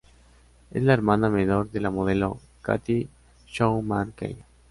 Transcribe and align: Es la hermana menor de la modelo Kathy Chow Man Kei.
Es 0.71 0.81
la 0.81 0.95
hermana 0.95 1.29
menor 1.29 1.69
de 1.69 1.79
la 1.79 1.91
modelo 1.91 2.39
Kathy 2.63 3.07
Chow 3.45 3.79
Man 3.83 4.13
Kei. 4.15 4.35